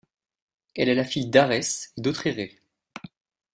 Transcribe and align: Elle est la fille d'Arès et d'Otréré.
Elle 0.75 0.89
est 0.89 0.95
la 0.95 1.05
fille 1.05 1.27
d'Arès 1.27 1.93
et 1.95 2.01
d'Otréré. 2.01 2.59